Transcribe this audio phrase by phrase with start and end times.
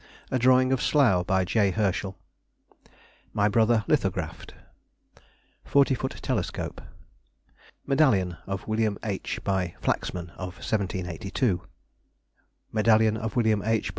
[0.31, 1.69] A drawing of Slough, by J.
[1.69, 2.17] Herschel.
[3.33, 4.55] My Brother, Lithographed.
[5.63, 6.81] Forty foot Telescope.
[7.85, 8.97] Medallion of Wm.
[9.03, 11.61] H., by Flaxman, of 1782.
[12.71, 13.61] Medallion of Wm.
[13.63, 13.89] H.